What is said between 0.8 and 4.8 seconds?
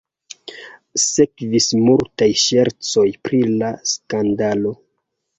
Sekvis multaj ŝercoj pri la skandalo.